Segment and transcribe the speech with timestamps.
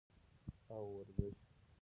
[0.67, 1.35] او ورزش